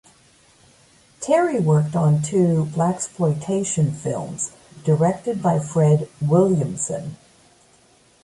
[1.19, 4.49] Terry worked on two blaxploitation films
[4.83, 7.17] directed by Fred Williamson.